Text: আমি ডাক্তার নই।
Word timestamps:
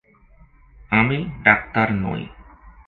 আমি 0.91 1.17
ডাক্তার 1.43 1.87
নই। 1.95 2.21